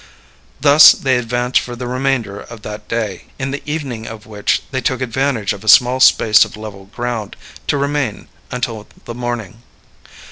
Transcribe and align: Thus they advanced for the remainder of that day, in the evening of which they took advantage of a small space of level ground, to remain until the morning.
Thus 0.59 0.93
they 0.93 1.15
advanced 1.17 1.59
for 1.59 1.75
the 1.75 1.85
remainder 1.85 2.39
of 2.41 2.63
that 2.63 2.87
day, 2.87 3.25
in 3.37 3.51
the 3.51 3.61
evening 3.67 4.07
of 4.07 4.25
which 4.25 4.63
they 4.71 4.81
took 4.81 4.99
advantage 4.99 5.53
of 5.53 5.63
a 5.63 5.67
small 5.67 5.99
space 5.99 6.43
of 6.43 6.57
level 6.57 6.85
ground, 6.85 7.35
to 7.67 7.77
remain 7.77 8.27
until 8.49 8.87
the 9.05 9.13
morning. 9.13 9.61